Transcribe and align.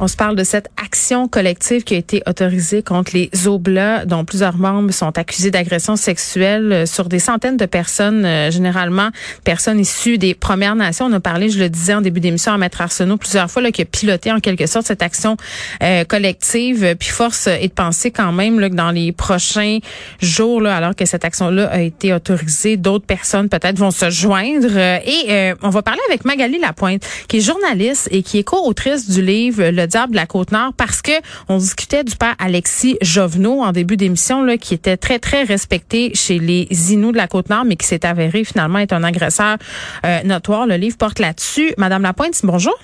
On 0.00 0.08
se 0.08 0.16
parle 0.16 0.34
de 0.34 0.42
cette 0.42 0.70
action 0.76 1.28
collective 1.28 1.84
qui 1.84 1.94
a 1.94 1.98
été 1.98 2.20
autorisée 2.26 2.82
contre 2.82 3.12
les 3.14 3.30
Oblats, 3.46 4.04
dont 4.06 4.24
plusieurs 4.24 4.56
membres 4.56 4.90
sont 4.90 5.16
accusés 5.16 5.52
d'agression 5.52 5.94
sexuelle 5.94 6.72
euh, 6.72 6.86
sur 6.86 7.08
des 7.08 7.20
centaines 7.20 7.56
de 7.56 7.66
personnes, 7.66 8.24
euh, 8.24 8.50
généralement 8.50 9.10
personnes 9.44 9.78
issues 9.78 10.18
des 10.18 10.34
Premières 10.34 10.74
Nations. 10.74 11.06
On 11.06 11.12
a 11.12 11.20
parlé, 11.20 11.48
je 11.48 11.60
le 11.60 11.68
disais 11.68 11.94
en 11.94 12.00
début 12.00 12.18
d'émission, 12.18 12.52
à 12.52 12.58
Maître 12.58 12.80
Arsenault 12.80 13.18
plusieurs 13.18 13.48
fois, 13.48 13.62
là, 13.62 13.70
qui 13.70 13.82
a 13.82 13.84
piloté 13.84 14.32
en 14.32 14.40
quelque 14.40 14.66
sorte 14.66 14.86
cette 14.86 15.02
action 15.02 15.36
euh, 15.80 16.02
collective. 16.02 16.96
Puis 16.98 17.10
force 17.10 17.46
est 17.46 17.68
de 17.68 17.72
penser 17.72 18.10
quand 18.10 18.32
même 18.32 18.58
là, 18.58 18.70
que 18.70 18.74
dans 18.74 18.90
les 18.90 19.12
prochains 19.12 19.78
jours, 20.20 20.60
là, 20.60 20.76
alors 20.76 20.96
que 20.96 21.04
cette 21.04 21.24
action-là 21.24 21.68
a 21.70 21.80
été 21.80 22.12
autorisée, 22.12 22.76
d'autres 22.76 23.06
personnes 23.06 23.48
peut-être 23.48 23.78
vont 23.78 23.92
se 23.92 24.10
joindre. 24.10 24.76
Et 24.76 25.52
on 25.62 25.70
va 25.70 25.82
parler 25.82 26.00
avec 26.08 26.24
Magali 26.24 26.58
Lapointe, 26.58 27.02
qui 27.28 27.38
est 27.38 27.40
journaliste 27.40 28.08
et 28.10 28.22
qui 28.22 28.38
est 28.38 28.44
co-autrice 28.44 29.08
du 29.08 29.22
livre 29.22 29.62
Diable 29.86 30.12
de 30.12 30.16
la 30.16 30.26
Côte-Nord 30.26 30.72
parce 30.76 31.02
que 31.02 31.12
on 31.48 31.58
discutait 31.58 32.04
du 32.04 32.16
père 32.16 32.34
Alexis 32.38 32.96
Jovenot 33.00 33.62
en 33.62 33.72
début 33.72 33.96
d'émission 33.96 34.42
là 34.42 34.56
qui 34.56 34.74
était 34.74 34.96
très 34.96 35.18
très 35.18 35.44
respecté 35.44 36.12
chez 36.14 36.38
les 36.38 36.68
Inuits 36.92 37.12
de 37.12 37.16
la 37.16 37.28
Côte-Nord 37.28 37.64
mais 37.64 37.76
qui 37.76 37.86
s'est 37.86 38.04
avéré 38.06 38.44
finalement 38.44 38.78
être 38.78 38.92
un 38.92 39.04
agresseur 39.04 39.56
euh, 40.04 40.22
notoire. 40.24 40.66
Le 40.66 40.76
livre 40.76 40.96
porte 40.96 41.18
là-dessus. 41.18 41.74
Madame 41.78 42.02
Lapointe, 42.02 42.40
bonjour. 42.44 42.78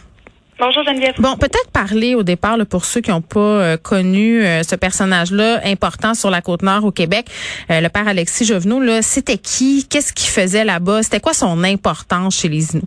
Bonjour 0.58 0.84
Geneviève. 0.84 1.14
Bon, 1.18 1.36
peut-être 1.36 1.70
parler 1.72 2.14
au 2.14 2.22
départ 2.22 2.58
pour 2.68 2.84
ceux 2.84 3.00
qui 3.00 3.10
n'ont 3.10 3.22
pas 3.22 3.40
euh, 3.40 3.76
connu 3.78 4.44
euh, 4.44 4.62
ce 4.62 4.76
personnage-là 4.76 5.60
important 5.64 6.12
sur 6.12 6.28
la 6.28 6.42
côte 6.42 6.62
nord 6.62 6.84
au 6.84 6.92
Québec, 6.92 7.26
le 7.70 7.88
père 7.88 8.06
Alexis 8.06 8.44
Jovenot. 8.44 8.80
Là, 8.80 9.00
c'était 9.00 9.38
qui? 9.38 9.86
Qu'est-ce 9.88 10.12
qu'il 10.12 10.28
faisait 10.28 10.64
là-bas? 10.64 11.02
C'était 11.02 11.20
quoi 11.20 11.32
son 11.32 11.64
importance 11.64 12.36
chez 12.36 12.48
les 12.48 12.72
Inuits 12.72 12.84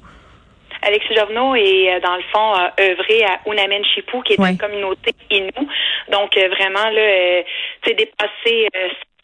Alexis 0.85 1.15
Jovenot 1.15 1.55
est, 1.55 1.93
euh, 1.93 1.99
dans 1.99 2.15
le 2.15 2.23
fond, 2.31 2.53
œuvré 2.79 3.23
à 3.23 3.39
Unamen 3.49 3.83
Chipou, 3.85 4.21
qui 4.21 4.33
est 4.33 4.39
une 4.39 4.57
communauté 4.57 5.11
Innu. 5.31 5.51
Donc, 6.11 6.37
euh, 6.37 6.47
vraiment, 6.49 6.89
là, 6.89 7.43
c'est 7.83 7.91
euh, 7.91 7.95
dépassé 7.95 8.67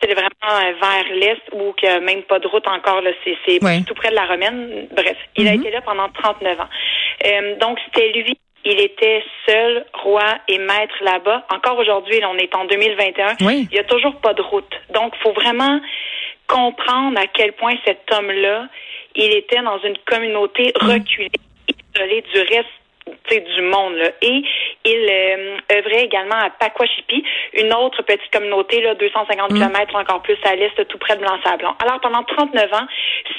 c'est 0.02 0.14
vraiment 0.14 0.80
vers 0.82 1.14
l'est 1.14 1.42
ou 1.52 1.74
que 1.74 2.00
même 2.00 2.24
pas 2.24 2.40
de 2.40 2.48
route 2.48 2.66
encore 2.70 3.02
là 3.02 3.12
c'est 3.26 3.60
tout 3.86 3.94
près 3.96 4.12
de 4.12 4.16
la 4.16 4.28
Romaine. 4.28 4.88
Bref 4.96 5.18
il 5.36 5.46
a 5.46 5.52
mm-hmm. 5.52 5.60
été 5.60 5.72
là 5.72 5.82
pendant 5.82 6.08
39 6.08 6.58
ans. 6.58 6.70
Donc 7.60 7.80
c'était 7.84 8.14
lui. 8.14 8.38
Il 8.64 8.80
était 8.80 9.22
seul 9.46 9.86
roi 9.94 10.38
et 10.48 10.58
maître 10.58 10.96
là-bas. 11.02 11.46
Encore 11.54 11.78
aujourd'hui 11.80 12.22
on 12.26 12.38
est 12.38 12.56
en 12.56 12.64
2021 12.64 13.36
il 13.42 13.74
y 13.74 13.80
a 13.80 13.84
toujours 13.84 14.16
pas 14.22 14.34
de 14.34 14.42
route. 14.42 14.74
Donc 14.94 15.14
faut 15.22 15.34
vraiment 15.34 15.82
comprendre 16.48 17.20
à 17.20 17.28
quel 17.28 17.52
point 17.52 17.76
cet 17.84 18.10
homme 18.14 18.32
là 18.32 18.70
il 19.16 19.34
était 19.34 19.62
dans 19.62 19.80
une 19.80 19.98
communauté 20.06 20.72
mm. 20.82 20.86
Du 22.08 22.40
reste 22.42 22.70
du 23.38 23.62
monde. 23.62 23.96
Là. 23.96 24.10
Et 24.22 24.44
il 24.86 25.08
euh, 25.10 25.58
œuvrait 25.78 26.04
également 26.06 26.36
à 26.36 26.50
Pakwashipi, 26.50 27.24
une 27.54 27.74
autre 27.74 28.02
petite 28.04 28.32
communauté, 28.32 28.82
là, 28.82 28.96
250 28.96 29.52
mm. 29.52 29.56
km 29.56 29.96
encore 29.96 30.22
plus 30.22 30.38
à 30.44 30.56
l'est, 30.56 30.88
tout 30.88 30.98
près 30.98 31.16
de 31.16 31.22
Blanc-Sablon. 31.22 31.74
Alors, 31.84 32.00
pendant 32.02 32.24
39 32.24 32.74
ans, 32.74 32.88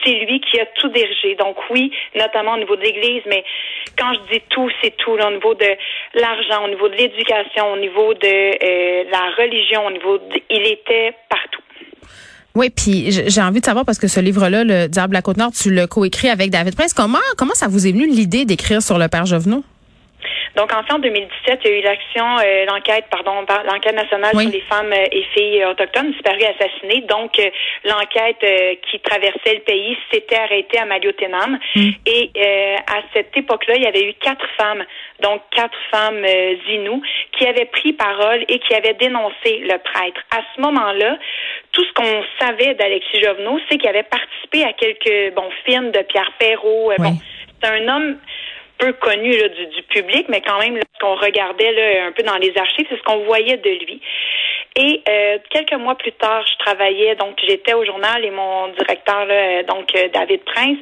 c'est 0.04 0.12
lui 0.12 0.40
qui 0.40 0.60
a 0.60 0.66
tout 0.66 0.88
dirigé. 0.88 1.34
Donc, 1.36 1.56
oui, 1.70 1.92
notamment 2.14 2.54
au 2.54 2.58
niveau 2.58 2.76
de 2.76 2.82
l'Église, 2.82 3.22
mais 3.26 3.44
quand 3.98 4.12
je 4.14 4.32
dis 4.32 4.42
tout, 4.50 4.70
c'est 4.82 4.96
tout, 4.96 5.16
là, 5.16 5.28
au 5.28 5.32
niveau 5.32 5.54
de 5.54 5.76
l'argent, 6.14 6.64
au 6.64 6.68
niveau 6.68 6.88
de 6.88 6.96
l'éducation, 6.96 7.72
au 7.72 7.76
niveau 7.76 8.14
de 8.14 8.26
euh, 8.26 9.04
la 9.10 9.30
religion, 9.42 9.86
au 9.86 9.90
niveau 9.90 10.18
de... 10.18 10.40
Il 10.50 10.66
était 10.66 11.14
partout. 11.28 11.62
Oui, 12.54 12.70
puis 12.70 13.10
j'ai 13.10 13.42
envie 13.42 13.60
de 13.60 13.64
savoir 13.64 13.84
parce 13.84 13.98
que 13.98 14.08
ce 14.08 14.18
livre-là, 14.20 14.64
Le 14.64 14.88
Diable 14.88 15.14
à 15.16 15.22
Côte-Nord, 15.22 15.52
tu 15.52 15.72
l'as 15.72 15.86
coécrit 15.86 16.28
avec 16.28 16.50
David 16.50 16.74
Prince. 16.74 16.92
Comment 16.92 17.18
comment 17.36 17.54
ça 17.54 17.68
vous 17.68 17.86
est 17.86 17.92
venu 17.92 18.08
l'idée 18.08 18.44
d'écrire 18.44 18.82
sur 18.82 18.98
le 18.98 19.08
Père 19.08 19.26
Jovenot? 19.26 19.62
Donc, 20.56 20.72
en 20.72 20.82
fait, 20.82 20.92
en 20.92 20.98
2017, 20.98 21.60
il 21.64 21.70
y 21.70 21.74
a 21.74 21.78
eu 21.78 21.82
l'action, 21.82 22.38
euh, 22.38 22.64
l'enquête, 22.66 23.04
pardon, 23.10 23.44
l'enquête 23.66 23.94
nationale 23.94 24.32
sur 24.36 24.50
les 24.50 24.60
femmes 24.62 24.92
euh, 24.92 25.06
et 25.12 25.22
filles 25.34 25.64
autochtones 25.64 26.10
disparues 26.12 26.42
et 26.42 26.46
assassinées. 26.46 27.02
Donc, 27.02 27.38
euh, 27.38 27.50
l'enquête 27.84 28.44
qui 28.90 29.00
traversait 29.00 29.54
le 29.54 29.60
pays 29.60 29.96
s'était 30.12 30.36
arrêtée 30.36 30.78
à 30.78 30.86
Maliotenam. 30.86 31.58
Mm. 31.76 31.90
Et 32.06 32.30
à 32.36 33.02
cette 33.12 33.36
époque-là, 33.36 33.74
il 33.76 33.82
y 33.82 33.86
avait 33.86 34.08
eu 34.08 34.14
quatre 34.14 34.44
femmes, 34.58 34.84
donc 35.22 35.42
quatre 35.54 35.76
femmes 35.90 36.24
Zinou, 36.66 37.02
qui 37.36 37.46
avaient 37.46 37.66
pris 37.66 37.92
parole 37.92 38.44
et 38.48 38.58
qui 38.58 38.74
avaient 38.74 38.94
dénoncé 38.94 39.58
le 39.62 39.78
prêtre. 39.78 40.20
À 40.30 40.40
ce 40.54 40.60
moment-là, 40.60 41.18
tout 41.72 41.84
ce 41.84 41.92
qu'on 41.92 42.24
savait 42.40 42.74
d'Alexis 42.74 43.22
Jovenot, 43.22 43.60
c'est 43.68 43.78
qu'il 43.78 43.88
avait 43.88 44.02
participé 44.02 44.64
à 44.64 44.72
quelques 44.72 45.34
bons 45.34 45.50
films 45.64 45.90
de 45.92 46.00
Pierre 46.02 46.32
Perrault. 46.38 46.92
Bon, 46.98 47.16
c'est 47.62 47.68
un 47.68 47.88
homme 47.88 48.18
peu 48.80 48.92
connu 48.94 49.30
du, 49.30 49.82
public, 49.90 50.26
mais 50.28 50.40
quand 50.40 50.58
même, 50.58 50.76
ce 50.76 50.98
qu'on 51.00 51.14
regardait 51.16 51.72
là, 51.72 52.06
un 52.06 52.12
peu 52.12 52.22
dans 52.22 52.36
les 52.36 52.56
archives, 52.56 52.86
c'est 52.88 52.96
ce 52.96 53.02
qu'on 53.02 53.24
voyait 53.24 53.58
de 53.58 53.70
lui. 53.84 54.00
Et 54.76 55.02
euh, 55.08 55.38
quelques 55.50 55.74
mois 55.74 55.96
plus 55.96 56.12
tard, 56.12 56.44
je 56.46 56.56
travaillais, 56.64 57.14
donc 57.16 57.38
j'étais 57.46 57.74
au 57.74 57.84
journal 57.84 58.24
et 58.24 58.30
mon 58.30 58.68
directeur, 58.68 59.26
là, 59.26 59.62
donc 59.64 59.94
euh, 59.94 60.08
David 60.12 60.42
Prince, 60.44 60.78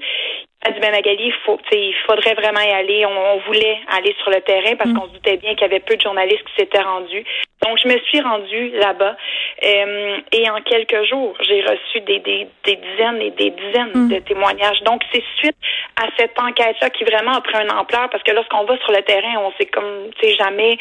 a 0.65 0.73
dit 0.73 0.81
ben 0.81 0.91
Magali, 0.91 1.27
il 1.27 1.33
faut, 1.45 1.59
il 1.71 1.95
faudrait 2.07 2.35
vraiment 2.35 2.61
y 2.61 2.71
aller. 2.71 3.07
On, 3.07 3.39
voulait 3.47 3.79
aller 3.97 4.15
sur 4.21 4.31
le 4.31 4.41
terrain 4.41 4.75
parce 4.77 4.91
mm. 4.91 4.95
qu'on 4.99 5.07
se 5.07 5.13
doutait 5.13 5.37
bien 5.37 5.53
qu'il 5.55 5.63
y 5.63 5.65
avait 5.65 5.81
peu 5.81 5.97
de 5.97 6.01
journalistes 6.01 6.43
qui 6.45 6.63
s'étaient 6.63 6.83
rendus. 6.83 7.25
Donc 7.63 7.79
je 7.83 7.89
me 7.89 7.99
suis 8.01 8.21
rendue 8.21 8.71
là-bas 8.71 9.17
euh, 9.65 10.19
et 10.33 10.51
en 10.51 10.61
quelques 10.63 11.05
jours, 11.05 11.37
j'ai 11.41 11.63
reçu 11.63 12.01
des, 12.01 12.19
des, 12.19 12.49
des, 12.65 12.77
dizaines 12.77 13.23
et 13.23 13.31
des 13.31 13.51
dizaines 13.51 13.93
mm. 13.95 14.09
de 14.09 14.19
témoignages. 14.19 14.83
Donc 14.83 15.03
c'est 15.13 15.23
suite 15.37 15.57
à 15.97 16.09
cette 16.19 16.39
enquête-là 16.39 16.91
qui 16.91 17.05
vraiment 17.05 17.33
a 17.33 17.41
pris 17.41 17.57
un 17.57 17.69
ampleur 17.71 18.11
parce 18.11 18.25
que 18.25 18.33
lorsqu'on 18.33 18.65
va 18.65 18.77
sur 18.79 18.93
le 18.93 19.03
terrain, 19.03 19.37
on 19.39 19.53
sait 19.59 19.67
comme, 19.67 20.11
tu 20.19 20.29
sais, 20.29 20.35
jamais 20.35 20.77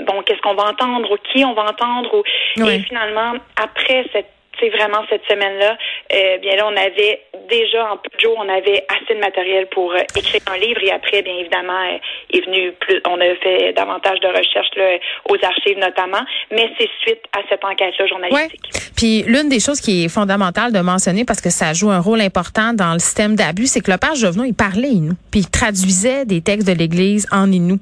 bon, 0.00 0.22
qu'est-ce 0.22 0.40
qu'on 0.40 0.54
va 0.54 0.64
entendre 0.64 1.10
ou 1.10 1.16
qui 1.32 1.44
on 1.44 1.54
va 1.54 1.62
entendre. 1.62 2.14
Ou, 2.14 2.68
Et 2.68 2.80
finalement, 2.80 3.34
après 3.56 4.04
cette 4.12 4.30
c'est 4.60 4.70
vraiment 4.70 5.02
cette 5.08 5.24
semaine-là, 5.28 5.76
euh, 6.12 6.38
bien 6.38 6.56
là, 6.56 6.66
on 6.66 6.76
avait 6.76 7.20
déjà 7.48 7.92
en 7.92 7.96
peu 7.96 8.10
de 8.14 8.20
jours, 8.20 8.36
on 8.38 8.48
avait 8.48 8.84
assez 8.88 9.14
de 9.14 9.20
matériel 9.20 9.66
pour 9.68 9.92
euh, 9.92 10.00
écrire 10.16 10.40
un 10.52 10.58
livre 10.58 10.80
et 10.82 10.90
après, 10.90 11.22
bien 11.22 11.34
évidemment, 11.34 11.80
euh, 11.92 12.36
est 12.36 12.44
venu 12.44 12.72
plus, 12.80 13.00
on 13.06 13.20
a 13.20 13.34
fait 13.36 13.72
davantage 13.72 14.20
de 14.20 14.28
recherches 14.28 14.74
là, 14.76 14.98
aux 15.28 15.36
archives 15.44 15.78
notamment, 15.78 16.24
mais 16.50 16.70
c'est 16.78 16.88
suite 17.02 17.22
à 17.32 17.40
cette 17.48 17.64
enquête-là 17.64 18.06
journalistique. 18.06 18.60
Puis 18.96 19.22
l'une 19.26 19.48
des 19.48 19.60
choses 19.60 19.80
qui 19.80 20.04
est 20.04 20.08
fondamentale 20.08 20.72
de 20.72 20.80
mentionner 20.80 21.24
parce 21.24 21.40
que 21.40 21.50
ça 21.50 21.72
joue 21.72 21.90
un 21.90 22.00
rôle 22.00 22.20
important 22.20 22.72
dans 22.72 22.92
le 22.92 22.98
système 22.98 23.36
d'abus, 23.36 23.66
c'est 23.66 23.80
que 23.80 23.90
le 23.90 23.98
père 23.98 24.14
Jovenot, 24.14 24.44
il 24.44 24.54
parlait 24.54 24.88
Inou, 24.88 25.14
puis 25.30 25.40
il 25.40 25.50
traduisait 25.50 26.24
des 26.24 26.42
textes 26.42 26.66
de 26.66 26.72
l'Église 26.72 27.26
en 27.32 27.50
Inou 27.50 27.78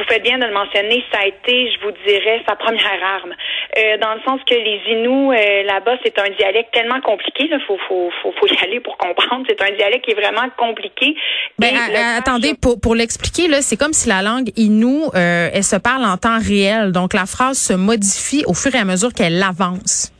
vous 0.00 0.08
faites 0.08 0.22
bien 0.22 0.38
de 0.38 0.46
le 0.46 0.54
mentionner, 0.54 1.04
ça 1.12 1.20
a 1.20 1.26
été, 1.26 1.70
je 1.72 1.80
vous 1.84 1.92
dirais, 2.06 2.42
sa 2.48 2.56
première 2.56 3.02
arme. 3.02 3.34
Euh, 3.76 3.98
dans 3.98 4.14
le 4.14 4.20
sens 4.24 4.40
que 4.48 4.54
les 4.54 4.80
Inuits, 4.88 5.36
euh, 5.36 5.62
là-bas, 5.64 5.96
c'est 6.02 6.18
un 6.18 6.30
dialecte 6.38 6.72
tellement 6.72 7.00
compliqué, 7.00 7.48
il 7.50 7.60
faut, 7.66 7.78
faut, 7.88 8.10
faut, 8.22 8.32
faut, 8.38 8.46
y 8.46 8.56
aller 8.64 8.80
pour 8.80 8.96
comprendre. 8.96 9.44
C'est 9.48 9.60
un 9.60 9.74
dialecte 9.76 10.04
qui 10.04 10.12
est 10.12 10.20
vraiment 10.20 10.48
compliqué. 10.56 11.14
Ben, 11.58 11.74
attendez, 12.18 12.54
pour, 12.60 12.80
pour 12.80 12.94
l'expliquer, 12.94 13.48
là, 13.48 13.60
c'est 13.60 13.76
comme 13.76 13.92
si 13.92 14.08
la 14.08 14.22
langue 14.22 14.50
Inou, 14.56 15.10
euh, 15.14 15.50
elle 15.52 15.64
se 15.64 15.76
parle 15.76 16.04
en 16.04 16.16
temps 16.16 16.38
réel. 16.38 16.92
Donc, 16.92 17.12
la 17.12 17.26
phrase 17.26 17.58
se 17.58 17.74
modifie 17.74 18.44
au 18.46 18.54
fur 18.54 18.74
et 18.74 18.78
à 18.78 18.84
mesure 18.84 19.12
qu'elle 19.12 19.42
avance 19.42 20.12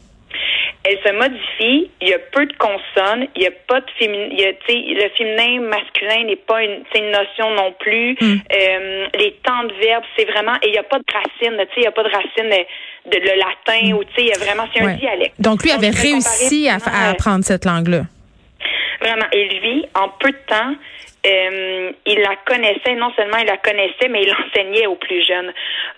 elle 0.90 0.98
se 1.04 1.12
modifie. 1.12 1.90
Il 2.00 2.08
y 2.08 2.14
a 2.14 2.18
peu 2.32 2.46
de 2.46 2.52
consonnes. 2.56 3.28
Il 3.36 3.42
y 3.42 3.46
a 3.46 3.50
pas 3.68 3.80
de 3.80 3.90
féminin. 3.98 4.28
le 4.30 5.08
féminin 5.16 5.68
masculin 5.68 6.24
n'est 6.24 6.36
pas 6.36 6.62
une, 6.62 6.82
une 6.94 7.10
notion 7.10 7.54
non 7.54 7.72
plus. 7.78 8.16
Hmm. 8.20 8.38
Euh, 8.52 9.06
les 9.14 9.32
temps 9.44 9.64
de 9.64 9.74
verbes, 9.74 10.04
c'est 10.16 10.24
vraiment. 10.24 10.54
Et 10.62 10.68
il 10.68 10.72
n'y 10.72 10.78
a 10.78 10.82
pas 10.82 10.98
de 10.98 11.04
racine. 11.12 11.56
Tu 11.58 11.64
sais, 11.64 11.70
il 11.76 11.80
n'y 11.80 11.86
a 11.86 11.92
pas 11.92 12.02
de 12.02 12.08
racine 12.08 12.66
de, 13.06 13.18
le 13.18 13.38
latin 13.38 13.96
ou 13.96 14.04
tu 14.04 14.14
sais, 14.14 14.22
il 14.22 14.28
y 14.28 14.32
a 14.32 14.38
vraiment. 14.38 14.64
C'est 14.74 14.82
un 14.82 14.94
dialecte. 14.94 15.40
Donc 15.40 15.62
lui 15.62 15.70
avait 15.70 15.90
réussi 15.90 16.68
à, 16.68 16.78
à 16.86 17.10
apprendre 17.10 17.44
cette 17.44 17.64
langue-là. 17.64 18.02
Vraiment. 19.00 19.26
Et 19.32 19.48
lui, 19.60 19.86
en 19.94 20.08
peu 20.18 20.30
de 20.30 20.38
temps, 20.46 20.74
euh, 21.26 21.92
il 22.06 22.18
la 22.20 22.36
connaissait, 22.46 22.94
non 22.94 23.12
seulement 23.14 23.38
il 23.38 23.46
la 23.46 23.58
connaissait, 23.58 24.08
mais 24.08 24.22
il 24.22 24.28
l'enseignait 24.38 24.86
aux 24.86 24.96
plus 24.96 25.24
jeunes. 25.24 25.52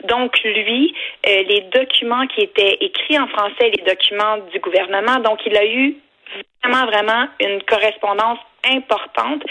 Donc, 0.04 0.38
lui, 0.42 0.94
euh, 1.26 1.42
les 1.48 1.60
documents 1.72 2.26
qui 2.26 2.42
étaient 2.42 2.78
écrits 2.80 3.18
en 3.18 3.28
français, 3.28 3.70
les 3.76 3.84
documents 3.84 4.38
du 4.52 4.58
gouvernement, 4.58 5.18
donc 5.20 5.40
il 5.46 5.56
a 5.56 5.64
eu 5.64 5.96
vraiment, 6.62 6.86
vraiment 6.86 7.28
une 7.40 7.62
correspondance 7.62 8.38
importante 8.64 9.42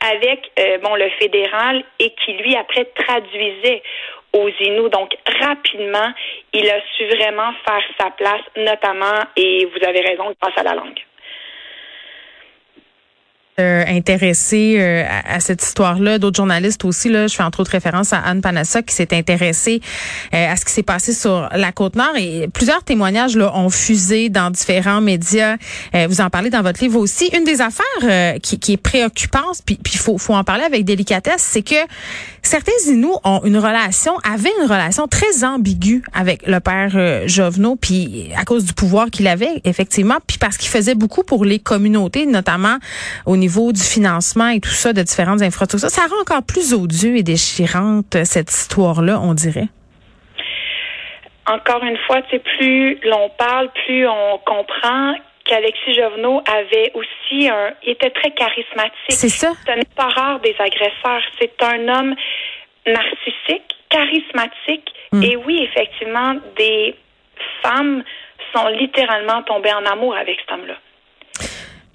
avec 0.00 0.50
euh, 0.58 0.78
bon 0.78 0.94
le 0.94 1.08
fédéral 1.18 1.82
et 1.98 2.10
qui 2.10 2.34
lui 2.34 2.54
après 2.54 2.84
traduisait 2.84 3.82
aux 4.34 4.48
Inuits. 4.48 4.90
Donc 4.90 5.16
rapidement, 5.40 6.12
il 6.52 6.68
a 6.68 6.80
su 6.96 7.06
vraiment 7.06 7.52
faire 7.66 7.82
sa 7.98 8.10
place, 8.10 8.42
notamment 8.56 9.24
et 9.36 9.66
vous 9.66 9.86
avez 9.86 10.00
raison 10.00 10.34
grâce 10.40 10.58
à 10.58 10.62
la 10.62 10.74
langue. 10.74 11.00
Euh, 13.58 13.84
euh, 13.88 15.04
à, 15.28 15.40
cette 15.40 15.62
histoire-là. 15.62 16.18
D'autres 16.18 16.36
journalistes 16.36 16.84
aussi, 16.84 17.08
là, 17.08 17.26
je 17.26 17.34
fais 17.34 17.42
entre 17.42 17.60
autres 17.60 17.72
référence 17.72 18.12
à 18.12 18.18
Anne 18.18 18.40
Panassa 18.40 18.82
qui 18.82 18.94
s'est 18.94 19.12
intéressée 19.12 19.80
euh, 20.32 20.52
à 20.52 20.56
ce 20.56 20.64
qui 20.64 20.72
s'est 20.72 20.82
passé 20.82 21.12
sur 21.12 21.48
la 21.52 21.72
Côte-Nord. 21.72 22.16
Et 22.16 22.48
plusieurs 22.52 22.84
témoignages 22.84 23.36
là, 23.36 23.56
ont 23.56 23.70
fusé 23.70 24.28
dans 24.28 24.50
différents 24.50 25.00
médias. 25.00 25.56
vous 26.08 26.20
en 26.20 26.30
parlez 26.30 26.50
dans 26.50 26.62
votre 26.62 26.82
livre 26.82 26.98
aussi. 27.00 27.30
Une 27.36 27.44
des 27.44 27.60
affaires 27.60 28.38
qui, 28.42 28.72
est 28.72 28.76
préoccupante, 28.76 29.62
puis 29.64 29.78
il 29.92 29.98
faut, 29.98 30.18
faut 30.18 30.34
en 30.34 30.44
parler 30.44 30.64
avec 30.64 30.84
délicatesse, 30.84 31.42
c'est 31.42 31.62
que 31.62 31.76
certains 32.42 32.72
Inuits 32.86 33.10
ont 33.24 33.40
une 33.44 33.58
relation, 33.58 34.12
avaient 34.24 34.52
une 34.62 34.70
relation 34.70 35.08
très 35.08 35.44
ambiguë 35.44 36.02
avec 36.12 36.46
le 36.46 36.60
père 36.60 37.26
Jovenot, 37.26 37.76
puis 37.76 38.30
à 38.36 38.44
cause 38.44 38.64
du 38.64 38.72
pouvoir 38.72 39.10
qu'il 39.10 39.26
avait, 39.26 39.60
effectivement, 39.64 40.16
puis 40.26 40.38
parce 40.38 40.56
qu'il 40.56 40.68
faisait 40.68 40.94
beaucoup 40.94 41.22
pour 41.22 41.44
les 41.44 41.58
communautés, 41.58 42.26
notamment 42.26 42.78
au 43.26 43.36
niveau 43.36 43.47
niveau 43.48 43.72
du 43.72 43.82
financement 43.82 44.48
et 44.48 44.60
tout 44.60 44.76
ça 44.84 44.92
de 44.92 45.02
différentes 45.02 45.42
infrastructures. 45.42 45.90
Ça 45.90 46.06
rend 46.06 46.20
encore 46.20 46.44
plus 46.46 46.74
odieux 46.74 47.16
et 47.16 47.22
déchirante 47.22 48.14
euh, 48.14 48.24
cette 48.24 48.50
histoire-là, 48.50 49.20
on 49.22 49.32
dirait. 49.32 49.68
Encore 51.46 51.82
une 51.82 51.96
fois, 52.06 52.20
c'est 52.30 52.42
plus 52.42 52.98
l'on 53.04 53.30
parle, 53.38 53.70
plus 53.86 54.06
on 54.06 54.38
comprend 54.44 55.14
qu'Alexis 55.46 55.94
Jovenot 55.94 56.42
avait 56.46 56.92
aussi 56.92 57.48
un, 57.48 57.72
il 57.82 57.92
était 57.92 58.10
très 58.10 58.32
charismatique. 58.32 59.16
C'est 59.20 59.30
ça. 59.30 59.52
Ce 59.66 59.72
n'est 59.72 59.94
pas 59.96 60.08
rare 60.08 60.40
des 60.40 60.54
agresseurs. 60.58 61.22
C'est 61.40 61.62
un 61.62 61.88
homme 61.88 62.14
narcissique, 62.86 63.76
charismatique, 63.88 64.92
hmm. 65.12 65.22
et 65.22 65.36
oui, 65.36 65.66
effectivement, 65.70 66.34
des 66.58 66.94
femmes 67.62 68.04
sont 68.54 68.68
littéralement 68.68 69.42
tombées 69.44 69.72
en 69.72 69.86
amour 69.86 70.14
avec 70.14 70.38
cet 70.40 70.52
homme-là. 70.52 70.76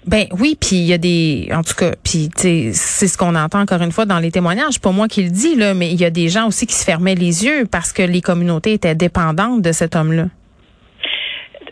Ben 0.06 0.26
oui, 0.38 0.56
puis 0.60 0.76
il 0.76 0.86
y 0.86 0.92
a 0.92 0.98
des, 0.98 1.48
en 1.52 1.62
tout 1.62 1.74
cas, 1.74 1.92
puis 2.04 2.28
c'est 2.36 2.72
ce 2.72 3.16
qu'on 3.16 3.34
entend 3.34 3.60
encore 3.60 3.80
une 3.80 3.92
fois 3.92 4.04
dans 4.04 4.18
les 4.18 4.30
témoignages. 4.30 4.78
Pas 4.80 4.90
moi 4.90 5.08
qui 5.08 5.22
le 5.22 5.30
dis 5.30 5.54
là, 5.56 5.72
mais 5.72 5.90
il 5.90 6.00
y 6.00 6.04
a 6.04 6.10
des 6.10 6.28
gens 6.28 6.46
aussi 6.46 6.66
qui 6.66 6.74
se 6.74 6.84
fermaient 6.84 7.14
les 7.14 7.44
yeux 7.44 7.66
parce 7.70 7.92
que 7.92 8.02
les 8.02 8.20
communautés 8.20 8.74
étaient 8.74 8.94
dépendantes 8.94 9.62
de 9.62 9.72
cet 9.72 9.96
homme-là. 9.96 10.24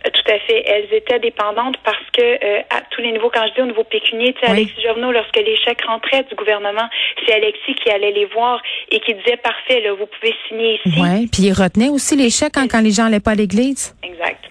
Tout 0.03 0.33
à 0.33 0.39
fait. 0.41 0.65
Elles 0.67 0.89
étaient 0.95 1.19
dépendantes 1.19 1.77
parce 1.85 2.11
que 2.13 2.23
euh, 2.23 2.61
à 2.71 2.81
tous 2.91 3.03
les 3.03 3.13
niveaux, 3.13 3.31
quand 3.33 3.47
je 3.49 3.55
dis 3.55 3.61
au 3.61 3.67
niveau 3.67 3.85
pécunier, 3.85 4.33
tu 4.33 4.41
sais, 4.41 4.51
Alexis 4.51 4.83
Jovenot, 4.83 5.13
lorsque 5.13 5.37
les 5.37 5.57
chèques 5.57 5.85
rentraient 5.87 6.25
du 6.25 6.35
gouvernement, 6.35 6.89
c'est 7.27 7.35
Alexis 7.35 7.75
qui 7.75 7.91
allait 7.91 8.13
les 8.13 8.27
voir 8.27 8.61
et 8.91 8.99
qui 9.01 9.15
disait 9.15 9.37
parfait, 9.37 9.81
là, 9.81 9.93
vous 9.93 10.07
pouvez 10.07 10.35
signer 10.49 10.81
ici. 10.85 10.99
Oui, 10.99 11.29
puis 11.29 11.43
il 11.45 11.53
retenait 11.53 11.89
aussi 11.89 12.17
les 12.17 12.31
chèques 12.31 12.55
quand, 12.55 12.67
quand 12.69 12.81
les 12.81 12.93
gens 12.93 13.05
n'allaient 13.05 13.21
pas 13.21 13.33
à 13.33 13.35
l'église. 13.35 13.95
Exact. 14.03 14.45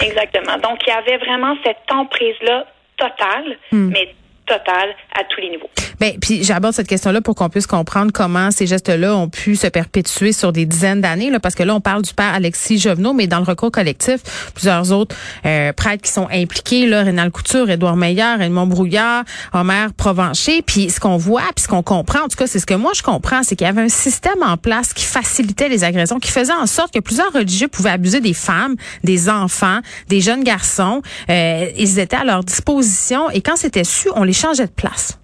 Exactement. 0.00 0.56
Donc, 0.58 0.78
il 0.86 0.90
y 0.90 0.92
avait 0.92 1.18
vraiment 1.18 1.56
cette 1.64 1.90
emprise-là 1.90 2.66
totale, 3.00 3.58
hmm. 3.72 3.90
mais 3.90 4.14
totale 4.46 4.94
à 5.18 5.24
tous 5.24 5.40
les 5.40 5.50
niveaux. 5.50 5.70
Ben, 6.00 6.14
puis 6.18 6.42
j'aborde 6.42 6.74
cette 6.74 6.88
question-là 6.88 7.20
pour 7.20 7.34
qu'on 7.34 7.50
puisse 7.50 7.66
comprendre 7.66 8.10
comment 8.10 8.50
ces 8.50 8.66
gestes-là 8.66 9.14
ont 9.14 9.28
pu 9.28 9.54
se 9.54 9.66
perpétuer 9.66 10.32
sur 10.32 10.50
des 10.50 10.64
dizaines 10.64 11.02
d'années, 11.02 11.30
parce 11.42 11.54
que 11.54 11.62
là, 11.62 11.74
on 11.74 11.82
parle 11.82 12.00
du 12.00 12.14
père 12.14 12.32
Alexis 12.32 12.78
Jovenot, 12.78 13.12
mais 13.12 13.26
dans 13.26 13.38
le 13.38 13.44
recours 13.44 13.70
collectif, 13.70 14.20
plusieurs 14.54 14.92
autres 14.92 15.14
euh, 15.44 15.74
prêtres 15.74 16.02
qui 16.02 16.10
sont 16.10 16.26
impliqués, 16.32 16.86
là, 16.86 17.02
Rénal 17.02 17.30
Couture, 17.30 17.68
Édouard 17.68 17.96
Meillard, 17.96 18.40
Edmond 18.40 18.66
Brouillard, 18.66 19.24
Homer 19.52 19.88
Provencher. 19.94 20.62
Puis 20.62 20.88
ce 20.88 21.00
qu'on 21.00 21.18
voit, 21.18 21.42
puis 21.54 21.64
ce 21.64 21.68
qu'on 21.68 21.82
comprend, 21.82 22.20
en 22.20 22.28
tout 22.28 22.36
cas, 22.36 22.46
c'est 22.46 22.60
ce 22.60 22.66
que 22.66 22.74
moi 22.74 22.92
je 22.94 23.02
comprends, 23.02 23.42
c'est 23.42 23.54
qu'il 23.54 23.66
y 23.66 23.70
avait 23.70 23.82
un 23.82 23.90
système 23.90 24.42
en 24.42 24.56
place 24.56 24.94
qui 24.94 25.04
facilitait 25.04 25.68
les 25.68 25.84
agressions, 25.84 26.18
qui 26.18 26.30
faisait 26.30 26.54
en 26.54 26.66
sorte 26.66 26.94
que 26.94 27.00
plusieurs 27.00 27.32
religieux 27.32 27.68
pouvaient 27.68 27.90
abuser 27.90 28.20
des 28.20 28.34
femmes, 28.34 28.76
des 29.04 29.28
enfants, 29.28 29.80
des 30.08 30.22
jeunes 30.22 30.44
garçons. 30.44 31.02
Euh, 31.28 31.66
ils 31.76 31.98
étaient 31.98 32.16
à 32.16 32.24
leur 32.24 32.42
disposition 32.42 33.28
et 33.30 33.42
quand 33.42 33.56
c'était 33.56 33.84
su, 33.84 34.08
on 34.14 34.24
les 34.24 34.32
changeait 34.32 34.66
de 34.66 34.72
place. 34.72 35.19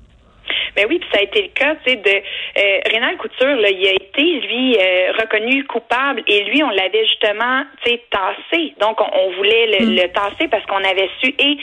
Ben 0.76 0.86
oui, 0.88 0.98
puis 0.98 1.08
ça 1.12 1.20
a 1.20 1.22
été 1.22 1.42
le 1.42 1.48
cas, 1.48 1.74
tu 1.76 1.90
sais, 1.90 1.96
de 1.96 2.10
euh, 2.10 2.80
Rénal 2.92 3.16
Couture, 3.16 3.56
là, 3.56 3.70
il 3.70 3.86
a 3.86 3.92
été, 3.92 4.22
lui, 4.22 4.76
euh, 4.76 5.12
reconnu 5.18 5.64
coupable 5.64 6.22
et 6.26 6.44
lui, 6.44 6.62
on 6.62 6.68
l'avait 6.68 7.06
justement, 7.06 7.62
tu 7.82 7.92
sais, 7.92 8.02
tassé. 8.10 8.74
Donc, 8.78 9.00
on, 9.00 9.30
voulait 9.36 9.78
le, 9.78 9.86
mm. 9.86 9.94
le, 9.96 10.08
tasser 10.12 10.48
parce 10.48 10.64
qu'on 10.66 10.84
avait 10.84 11.08
su. 11.22 11.34
Et 11.38 11.56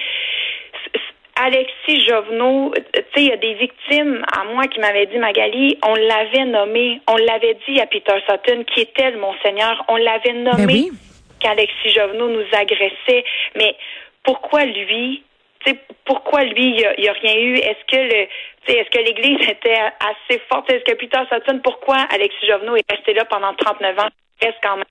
Alexis 1.36 2.06
Jovenot, 2.08 2.74
tu 2.76 3.02
sais, 3.02 3.06
il 3.18 3.28
y 3.28 3.32
a 3.32 3.38
des 3.38 3.54
victimes 3.54 4.24
à 4.36 4.46
moi 4.46 4.68
qui 4.68 4.80
m'avaient 4.80 5.08
dit, 5.08 5.18
Magali, 5.18 5.78
on 5.84 5.96
l'avait 5.96 6.46
nommé, 6.46 7.00
on 7.08 7.18
l'avait 7.18 7.58
dit 7.68 7.80
à 7.80 7.86
Peter 7.86 8.16
Sutton, 8.28 8.64
qui 8.64 8.82
était 8.82 9.12
le 9.12 9.20
Monseigneur, 9.20 9.84
on 9.88 9.98
l'avait 9.98 10.34
ben 10.34 10.44
nommé 10.44 10.90
qu'Alexis 11.40 11.90
Jovenot 11.90 12.30
nous 12.30 12.46
agressait. 12.52 13.24
Mais 13.56 13.76
pourquoi 14.24 14.66
lui? 14.66 15.24
Pourquoi 16.06 16.44
lui, 16.44 16.76
il 16.76 16.96
n'y 17.00 17.08
a, 17.08 17.14
rien 17.14 17.38
eu? 17.38 17.56
Est-ce 17.56 17.86
que 17.88 17.98
le 17.98 18.28
est-ce 18.68 18.90
que 18.92 19.04
l'Église 19.04 19.50
était 19.50 19.76
assez 19.76 20.42
forte? 20.50 20.72
Est-ce 20.72 20.90
que 20.90 20.98
Peter 20.98 21.20
Sutton, 21.30 21.60
pourquoi 21.64 21.98
Alexis 22.14 22.48
Jovenot 22.48 22.78
est 22.78 22.90
resté 22.90 23.14
là 23.14 23.26
pendant 23.26 23.54
39 23.54 24.00
ans? 24.00 24.08
Reste 24.42 24.58
quand 24.64 24.78
même 24.78 24.86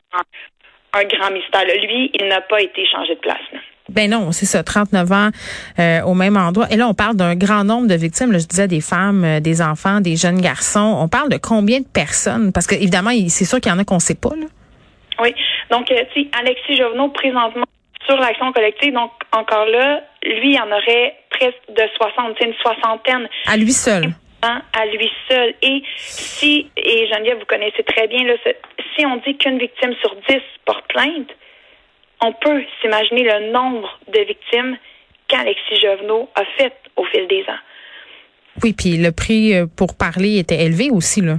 un, 0.92 1.04
grand 1.04 1.30
mystère. 1.30 1.64
Lui, 1.64 2.10
il 2.14 2.28
n'a 2.28 2.42
pas 2.42 2.60
été 2.60 2.84
changé 2.86 3.14
de 3.14 3.20
place. 3.20 3.40
Ben 3.88 4.10
non, 4.10 4.30
c'est 4.30 4.46
ça, 4.46 4.62
39 4.62 5.12
ans 5.12 5.30
euh, 5.78 6.02
au 6.02 6.14
même 6.14 6.36
endroit. 6.36 6.66
Et 6.70 6.76
là, 6.76 6.86
on 6.86 6.94
parle 6.94 7.16
d'un 7.16 7.34
grand 7.34 7.64
nombre 7.64 7.88
de 7.88 7.94
victimes. 7.94 8.32
je 8.32 8.46
disais 8.46 8.68
des 8.68 8.80
femmes, 8.80 9.25
euh, 9.25 9.40
des 9.40 9.62
enfants, 9.62 10.00
des 10.00 10.16
jeunes 10.16 10.40
garçons. 10.40 10.98
On 10.98 11.08
parle 11.08 11.30
de 11.30 11.38
combien 11.38 11.80
de 11.80 11.88
personnes? 11.92 12.52
Parce 12.52 12.66
que 12.66 12.75
évidemment, 12.75 13.10
c'est 13.28 13.44
sûr 13.44 13.58
qu'il 13.60 13.72
y 13.72 13.75
en 13.75 13.78
a 13.78 13.84
qu'on 13.84 13.96
ne 13.96 14.00
sait 14.00 14.18
pas. 14.20 14.36
Là. 14.36 14.46
Oui. 15.20 15.34
Donc, 15.70 15.90
euh, 15.90 16.04
tu 16.14 16.28
Alexis 16.38 16.76
Jovenot, 16.76 17.08
présentement, 17.08 17.64
sur 18.06 18.16
l'action 18.16 18.52
collective, 18.52 18.92
donc 18.92 19.10
encore 19.32 19.66
là, 19.66 20.02
lui, 20.24 20.54
il 20.54 20.60
en 20.60 20.70
aurait 20.70 21.16
presque 21.30 21.69
de 21.69 21.82
60, 21.96 22.40
une 22.40 22.54
soixantaine. 22.54 23.28
À 23.46 23.56
lui 23.56 23.72
seul. 23.72 24.10
À 24.42 24.86
lui 24.86 25.10
seul. 25.28 25.54
Et 25.62 25.82
si, 25.96 26.69
et 26.76 27.06
Geneviève, 27.08 27.38
vous 27.38 27.46
connaissez 27.46 27.82
très 27.84 28.08
bien, 28.08 28.24
là, 28.24 28.34
si 28.96 29.06
on 29.06 29.16
dit 29.19 29.36
qu'une 29.36 29.58
victime 29.58 29.94
sur 30.00 30.14
dix 30.28 30.42
porte 30.64 30.86
plainte, 30.88 31.28
on 32.20 32.32
peut 32.32 32.62
s'imaginer 32.80 33.24
le 33.24 33.52
nombre 33.52 33.98
de 34.08 34.20
victimes 34.20 34.76
qu'Alexis 35.28 35.80
Jovenot 35.80 36.28
a 36.34 36.44
fait 36.56 36.75
au 36.96 37.04
fil 37.04 37.26
des 37.28 37.42
ans. 37.42 37.60
Oui, 38.62 38.75
puis 38.76 38.96
le 38.96 39.12
prix 39.12 39.54
euh, 39.54 39.66
pour 39.66 39.96
parler 39.96 40.38
était 40.38 40.62
élevé 40.64 40.90
aussi, 40.90 41.20
là. 41.20 41.36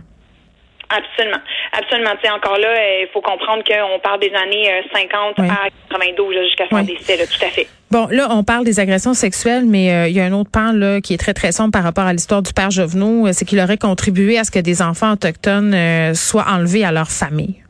Absolument. 0.89 1.41
Absolument. 1.71 2.11
Tu 2.23 2.29
encore 2.29 2.57
là, 2.57 3.01
il 3.01 3.07
faut 3.11 3.21
comprendre 3.21 3.63
qu'on 3.63 3.99
parle 3.99 4.19
des 4.19 4.33
années 4.33 4.83
50 4.93 5.39
euh, 5.39 5.43
à 5.43 5.69
92 5.89 6.35
jusqu'à 6.45 6.67
son 6.69 6.83
décès, 6.83 7.17
tout 7.17 7.45
à 7.45 7.49
fait. 7.49 7.67
Bon, 7.93 8.07
là, 8.09 8.25
on 8.31 8.43
parle 8.43 8.65
des 8.65 8.79
agressions 8.79 9.13
sexuelles, 9.13 9.65
mais 9.67 9.93
euh, 9.93 10.07
il 10.07 10.15
y 10.15 10.19
a 10.19 10.25
un 10.25 10.31
autre 10.31 10.49
pan 10.49 10.71
là, 10.71 10.99
qui 10.99 11.13
est 11.13 11.17
très, 11.17 11.35
très 11.35 11.51
sombre 11.51 11.69
par 11.69 11.83
rapport 11.83 12.05
à 12.05 12.11
l'histoire 12.11 12.41
du 12.41 12.51
père 12.51 12.71
Jovenot. 12.71 13.27
Euh, 13.27 13.33
c'est 13.33 13.45
qu'il 13.45 13.59
aurait 13.59 13.77
contribué 13.77 14.39
à 14.39 14.43
ce 14.43 14.49
que 14.49 14.57
des 14.57 14.81
enfants 14.81 15.13
autochtones 15.13 15.75
soient 16.15 16.47
enlevés 16.49 16.83
à 16.83 16.91
leur 16.91 17.11
famille. 17.11 17.61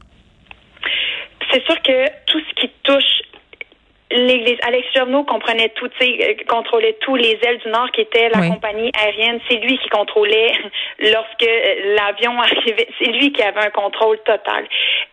C'est 1.52 1.62
sûr 1.66 1.76
que 1.82 2.06
tout 2.26 2.40
ce 2.40 2.62
qui 2.62 2.72
touche 2.84 3.23
l'Église. 4.14 4.58
Alex 4.64 4.88
Jovenot 4.96 5.24
comprenait 5.24 5.70
tout, 5.70 5.90
euh, 6.02 6.34
contrôlait 6.48 6.98
tous 7.02 7.16
les 7.16 7.38
ailes 7.44 7.58
du 7.58 7.70
Nord 7.70 7.90
qui 7.92 8.02
étaient 8.02 8.30
la 8.30 8.48
compagnie 8.48 8.92
aérienne. 9.00 9.40
C'est 9.50 9.58
lui 9.58 9.78
qui 9.80 9.90
contrôlait 9.90 10.52
lorsque 11.00 11.44
euh, 11.44 11.96
l'avion 11.96 12.40
arrivait. 12.42 12.88
C'est 13.00 13.12
lui 13.12 13.32
qui 13.32 13.42
avait 13.42 13.66
un 13.66 13.72
contrôle 13.72 14.18
total. 14.20 14.66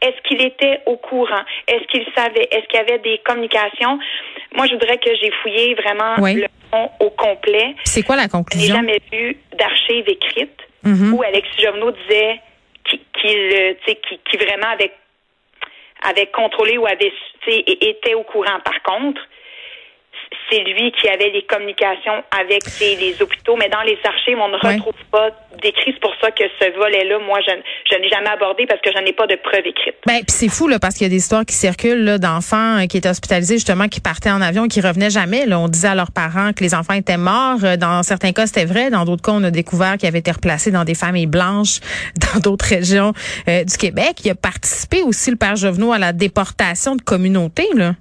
Est-ce 0.02 0.20
qu'il 0.28 0.44
était 0.44 0.80
au 0.86 0.96
courant? 0.96 1.42
Est-ce 1.66 1.84
qu'il 1.88 2.04
savait? 2.14 2.48
Est-ce 2.50 2.66
qu'il 2.68 2.78
y 2.78 2.82
avait 2.82 2.98
des 2.98 3.18
communications? 3.25 3.98
Moi, 4.54 4.66
je 4.66 4.72
voudrais 4.72 4.98
que 4.98 5.10
j'ai 5.20 5.30
fouillé 5.42 5.75
vraiment 5.75 6.16
le 6.16 6.46
fond 6.70 6.90
au 7.00 7.10
complet. 7.10 7.75
C'est 7.84 8.02
quoi 8.02 8.16
la 8.16 8.28
conclusion? 8.28 8.76
Je 8.76 8.80
n'ai 8.80 8.88
jamais 8.88 9.00
vu 9.12 9.36
d'archives 9.56 10.08
écrites 10.08 10.60
mm-hmm. 10.84 11.12
où 11.12 11.22
Alex 11.22 11.48
Jovenot 11.58 11.92
disait 11.92 12.40
qu'il, 12.84 13.76
qui, 13.86 14.20
qui 14.30 14.36
vraiment 14.36 14.68
avait 14.72 14.92
avait 16.02 16.26
contrôlé 16.26 16.78
ou 16.78 16.87
avait 16.87 17.12
était 17.47 18.14
au 18.14 18.23
courant. 18.23 18.61
Par 18.64 18.83
contre, 18.83 19.21
c'est 20.50 20.64
lui 20.64 20.92
qui 20.92 21.09
avait 21.09 21.30
les 21.30 21.42
communications 21.42 22.23
avec 22.30 22.62
les, 22.80 23.14
hôpitaux, 23.21 23.57
mais 23.57 23.69
dans 23.69 23.83
les 23.83 23.99
archives, 24.04 24.38
on 24.38 24.49
ne 24.49 24.57
retrouve 24.57 24.95
pas 25.11 25.30
d'écrit. 25.62 25.92
C'est 25.92 26.00
pour 26.00 26.14
ça 26.21 26.30
que 26.30 26.45
ce 26.61 26.76
volet-là, 26.76 27.19
moi, 27.21 27.38
je, 27.47 27.52
je 27.90 27.99
n'ai 27.99 28.09
jamais 28.09 28.28
abordé 28.28 28.66
parce 28.66 28.80
que 28.80 28.90
je 28.92 29.02
n'ai 29.02 29.12
pas 29.12 29.26
de 29.26 29.37
preuves 29.37 29.66
écrites. 29.66 29.97
Ben, 30.07 30.19
puis 30.19 30.26
c'est 30.28 30.49
fou, 30.49 30.69
là, 30.69 30.78
parce 30.78 30.95
qu'il 30.95 31.04
y 31.04 31.11
a 31.11 31.11
des 31.11 31.16
histoires 31.16 31.45
qui 31.45 31.54
circulent 31.54 32.19
d'enfants 32.19 32.80
euh, 32.80 32.87
qui 32.87 32.97
étaient 32.97 33.09
hospitalisés, 33.09 33.54
justement, 33.54 33.88
qui 33.88 34.00
partaient 34.00 34.30
en 34.30 34.40
avion 34.40 34.64
et 34.64 34.69
qui 34.69 34.80
revenaient 34.80 35.11
jamais. 35.11 35.47
Là. 35.47 35.59
On 35.59 35.69
disait 35.69 35.88
à 35.88 35.95
leurs 35.95 36.12
parents 36.12 36.52
que 36.52 36.62
les 36.64 36.75
enfants 36.75 36.95
étaient 36.95 37.16
morts. 37.16 37.64
Euh, 37.64 37.76
dans 37.76 38.02
certains 38.02 38.33
cas, 38.33 38.47
c'était 38.47 38.64
vrai. 38.64 38.90
Dans 38.90 39.04
d'autres 39.04 39.23
cas, 39.23 39.33
on 39.33 39.45
a 39.45 39.50
découvert 39.50 39.97
qu'ils 39.97 40.09
avaient 40.09 40.19
été 40.19 40.30
replacés 40.30 40.71
dans 40.71 40.85
des 40.85 40.95
familles 40.95 41.26
blanches 41.26 41.80
dans 42.35 42.40
d'autres 42.40 42.66
régions 42.66 43.12
euh, 43.49 43.64
du 43.64 43.76
Québec. 43.76 44.16
Il 44.25 44.30
a 44.30 44.35
participé 44.35 45.02
aussi, 45.02 45.30
le 45.30 45.37
père 45.37 45.57
Jovenot, 45.57 45.92
à 45.92 45.99
la 45.99 46.12
déportation 46.12 46.97
de 46.97 47.02
communautés, 47.02 47.69
là. 47.75 47.95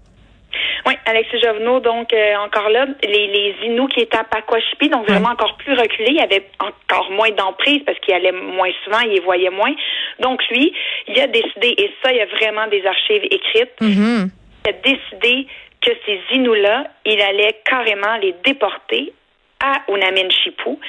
Oui, 0.89 0.95
Alexis 1.05 1.39
Jovenot, 1.39 1.81
donc 1.81 2.11
euh, 2.13 2.35
encore 2.37 2.67
là, 2.69 2.87
les, 3.03 3.27
les 3.27 3.55
Inuits 3.63 3.89
qui 3.89 3.99
étaient 3.99 4.17
à 4.17 4.23
Pakwashipi, 4.23 4.89
donc 4.89 5.07
vraiment 5.07 5.29
encore 5.29 5.55
plus 5.57 5.73
reculés, 5.73 6.09
il 6.09 6.15
y 6.15 6.19
avait 6.19 6.49
encore 6.59 7.11
moins 7.11 7.29
d'emprise 7.29 7.83
parce 7.85 7.99
qu'il 7.99 8.15
allait 8.15 8.31
moins 8.31 8.71
souvent, 8.83 8.99
il 9.01 9.11
les 9.11 9.19
voyait 9.19 9.51
moins. 9.51 9.71
Donc 10.19 10.41
lui, 10.49 10.73
il 11.07 11.19
a 11.19 11.27
décidé, 11.27 11.75
et 11.77 11.93
ça, 12.01 12.11
il 12.11 12.17
y 12.17 12.21
a 12.21 12.25
vraiment 12.25 12.65
des 12.71 12.83
archives 12.87 13.23
écrites, 13.25 13.79
mm-hmm. 13.79 14.29
il 14.65 14.69
a 14.69 14.73
décidé 14.73 15.47
que 15.79 15.91
ces 16.07 16.19
Inuits-là, 16.31 16.85
il 17.05 17.21
allait 17.21 17.61
carrément 17.65 18.17
les 18.17 18.33
déporter 18.43 19.13
à 19.59 19.81
Unamin 19.89 20.29
Chipou. 20.29 20.79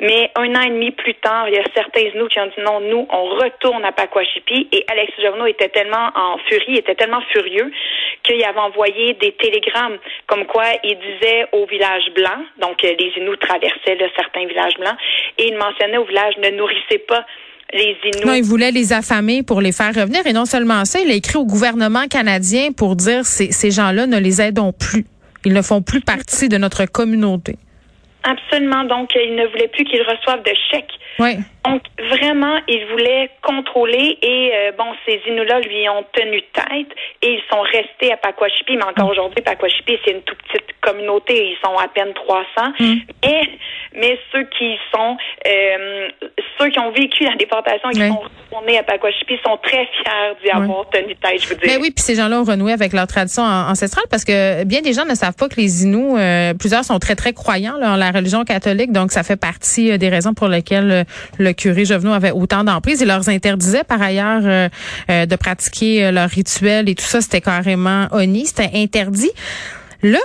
Mais 0.00 0.30
un 0.36 0.54
an 0.54 0.62
et 0.62 0.70
demi 0.70 0.90
plus 0.92 1.14
tard, 1.14 1.48
il 1.48 1.54
y 1.54 1.58
a 1.58 1.64
certains 1.74 2.08
nous 2.14 2.28
qui 2.28 2.38
ont 2.38 2.46
dit 2.46 2.62
non, 2.64 2.80
nous, 2.80 3.06
on 3.10 3.24
retourne 3.36 3.84
à 3.84 3.92
Pakwashipi. 3.92 4.68
Et 4.72 4.84
Alex 4.88 5.12
Jovenot 5.20 5.46
était 5.46 5.68
tellement 5.68 6.10
en 6.14 6.38
furie, 6.48 6.76
était 6.76 6.94
tellement 6.94 7.22
furieux 7.32 7.70
qu'il 8.22 8.42
avait 8.44 8.58
envoyé 8.58 9.14
des 9.14 9.32
télégrammes 9.32 9.98
comme 10.26 10.46
quoi 10.46 10.64
il 10.84 10.96
disait 10.98 11.46
au 11.52 11.66
village 11.66 12.04
blanc, 12.14 12.44
donc 12.60 12.84
euh, 12.84 12.92
les 12.98 13.12
Inuits 13.16 13.38
traversaient 13.38 13.96
de 13.96 14.08
certains 14.16 14.46
villages 14.46 14.74
blancs, 14.78 14.96
et 15.38 15.48
il 15.48 15.56
mentionnait 15.56 15.98
au 15.98 16.04
village 16.04 16.34
ne 16.38 16.50
nourrissez 16.50 16.98
pas 16.98 17.24
les 17.72 17.96
Inuits. 18.04 18.26
Non, 18.26 18.34
il 18.34 18.44
voulait 18.44 18.70
les 18.70 18.92
affamer 18.92 19.42
pour 19.42 19.60
les 19.60 19.72
faire 19.72 19.94
revenir. 19.94 20.26
Et 20.26 20.32
non 20.32 20.44
seulement 20.44 20.84
ça, 20.84 21.00
il 21.00 21.10
a 21.10 21.14
écrit 21.14 21.38
au 21.38 21.44
gouvernement 21.44 22.06
canadien 22.08 22.72
pour 22.72 22.96
dire 22.96 23.24
ces, 23.24 23.52
ces 23.52 23.70
gens-là 23.70 24.06
ne 24.06 24.18
les 24.18 24.40
aidons 24.40 24.72
plus. 24.72 25.04
Ils 25.44 25.52
ne 25.52 25.62
font 25.62 25.82
plus 25.82 26.00
partie 26.00 26.48
de 26.48 26.56
notre 26.56 26.84
communauté. 26.86 27.56
Absolument. 28.28 28.84
Donc, 28.84 29.10
il 29.14 29.34
ne 29.34 29.46
voulait 29.46 29.68
plus 29.68 29.84
qu'ils 29.84 30.02
reçoivent 30.02 30.42
de 30.42 30.52
chèques. 30.70 30.92
Oui. 31.18 31.36
Donc, 31.64 31.82
vraiment, 32.10 32.58
il 32.68 32.84
voulait 32.86 33.30
contrôler 33.42 34.18
et, 34.22 34.50
euh, 34.54 34.72
bon, 34.76 34.84
ces 35.06 35.20
Inuits-là 35.26 35.60
lui 35.60 35.88
ont 35.88 36.04
tenu 36.12 36.42
tête 36.52 36.88
et 37.22 37.34
ils 37.34 37.42
sont 37.50 37.60
restés 37.60 38.12
à 38.12 38.16
Pakwashipi. 38.16 38.76
Mais 38.76 38.84
encore 38.84 39.08
mm. 39.08 39.10
aujourd'hui, 39.10 39.42
Pakwashipi, 39.42 39.98
c'est 40.04 40.12
une 40.12 40.22
toute 40.22 40.38
petite 40.42 40.68
communauté. 40.80 41.52
Ils 41.52 41.58
sont 41.64 41.76
à 41.76 41.88
peine 41.88 42.12
300. 42.14 42.44
Mm. 42.78 42.94
Mais, 43.24 43.40
mais 43.94 44.18
ceux 44.32 44.44
qui 44.44 44.76
sont, 44.94 45.16
euh, 45.46 46.08
ceux 46.58 46.68
qui 46.68 46.78
ont 46.78 46.90
vécu 46.90 47.24
la 47.24 47.34
déportation 47.36 47.90
et 47.90 47.94
qui 47.94 48.06
sont 48.06 48.20
retournés 48.20 48.78
à 48.78 48.82
Pakwashipi 48.82 49.38
sont 49.44 49.56
très 49.62 49.86
fiers 49.86 50.34
d'y 50.42 50.50
avoir 50.50 50.88
tenu 50.90 51.16
tête, 51.16 51.42
je 51.42 51.48
veux 51.48 51.56
dire. 51.56 51.64
Mais 51.66 51.76
oui, 51.76 51.90
puis 51.90 52.02
ces 52.02 52.14
gens-là 52.14 52.40
ont 52.40 52.44
renoué 52.44 52.72
avec 52.72 52.92
leur 52.92 53.06
tradition 53.06 53.42
ancestrale 53.42 54.04
parce 54.10 54.24
que 54.24 54.64
bien 54.64 54.80
des 54.80 54.92
gens 54.92 55.04
ne 55.04 55.14
savent 55.14 55.36
pas 55.36 55.48
que 55.48 55.56
les 55.56 55.84
Inuits, 55.84 56.18
euh, 56.18 56.54
plusieurs 56.54 56.84
sont 56.84 56.98
très, 56.98 57.14
très 57.14 57.32
croyants 57.32 57.76
là, 57.78 57.92
en 57.92 57.96
la 57.96 58.10
religion 58.18 58.44
catholique. 58.44 58.92
Donc, 58.92 59.12
ça 59.12 59.22
fait 59.22 59.36
partie 59.36 59.98
des 59.98 60.08
raisons 60.08 60.34
pour 60.34 60.48
lesquelles 60.48 61.06
le 61.38 61.52
curé 61.52 61.84
Jovenot 61.84 62.12
avait 62.12 62.30
autant 62.30 62.64
d'emprise. 62.64 63.00
Il 63.00 63.08
leur 63.08 63.28
interdisait 63.28 63.84
par 63.84 64.00
ailleurs 64.00 64.42
euh, 64.44 64.68
euh, 65.10 65.26
de 65.26 65.36
pratiquer 65.36 66.06
euh, 66.06 66.12
leur 66.12 66.28
rituel 66.28 66.88
et 66.88 66.94
tout 66.94 67.04
ça. 67.04 67.20
C'était 67.20 67.40
carrément 67.40 68.06
honni, 68.10 68.46
c'était 68.46 68.70
interdit. 68.74 69.30
Là, 70.00 70.20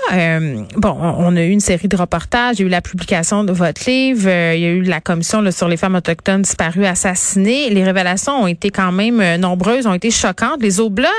bon, 0.78 0.96
on 1.02 1.36
a 1.36 1.42
eu 1.42 1.50
une 1.50 1.60
série 1.60 1.88
de 1.88 1.98
reportages, 1.98 2.60
il 2.60 2.62
y 2.62 2.64
a 2.64 2.68
eu 2.68 2.70
la 2.70 2.82
publication 2.82 3.44
de 3.44 3.52
votre 3.52 3.90
livre, 3.90 4.30
il 4.30 4.60
y 4.60 4.66
a 4.68 4.70
eu 4.70 4.84
la 4.84 5.02
commission 5.02 5.50
sur 5.50 5.68
les 5.68 5.78
femmes 5.78 5.96
autochtones 5.96 6.44
disparues, 6.44 6.86
assassinées. 6.86 7.72
Les 7.72 7.84
révélations 7.84 8.44
ont 8.44 8.46
été 8.46 8.70
quand 8.70 8.92
même 8.92 9.38
nombreuses, 9.38 9.88
ont 9.88 9.96
été 9.96 10.12
choquantes. 10.12 10.62
Les 10.62 10.80
Oblats 10.80 11.10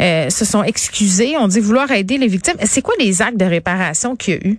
se 0.00 0.44
sont 0.44 0.64
excusés, 0.64 1.36
ont 1.36 1.46
dit 1.46 1.60
vouloir 1.60 1.88
aider 1.92 2.18
les 2.18 2.26
victimes. 2.26 2.56
C'est 2.64 2.82
quoi 2.82 2.94
les 2.98 3.22
actes 3.22 3.38
de 3.38 3.44
réparation 3.44 4.16
qu'il 4.16 4.34
y 4.34 4.36
a 4.38 4.40
eu? 4.48 4.58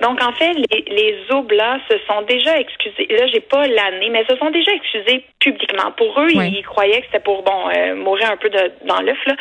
Donc, 0.00 0.22
en 0.22 0.32
fait, 0.32 0.52
les, 0.54 0.84
les 0.88 1.16
Oblats 1.30 1.78
se 1.90 1.96
sont 2.06 2.22
déjà 2.22 2.58
excusés. 2.58 3.06
Là, 3.10 3.26
j'ai 3.32 3.40
pas 3.40 3.66
l'année, 3.66 4.10
mais 4.10 4.24
se 4.28 4.36
sont 4.36 4.50
déjà 4.50 4.72
excusés 4.72 5.24
publiquement. 5.40 5.92
Pour 5.96 6.20
eux, 6.20 6.28
ils 6.30 6.62
croyaient 6.62 7.00
que 7.00 7.06
c'était 7.06 7.24
pour, 7.24 7.42
bon, 7.42 7.68
euh, 7.68 7.94
mourir 7.94 8.30
un 8.30 8.36
peu 8.36 8.50
de, 8.50 8.72
dans 8.86 9.00
l'œuf, 9.00 9.18
là. 9.26 9.34